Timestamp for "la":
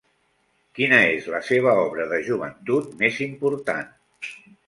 1.33-1.41